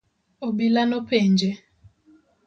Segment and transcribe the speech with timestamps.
[0.47, 1.49] Obila nopenje.